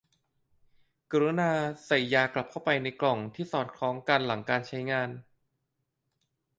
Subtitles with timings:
[1.11, 1.51] กรุณา
[1.85, 5.09] ใส่ยากลับเข้าไปในกล่องที่สอดคล้องกันหลังการใช้งาน